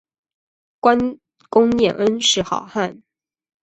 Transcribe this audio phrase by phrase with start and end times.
[0.79, 0.97] 观
[1.49, 3.03] 功念恩是好汉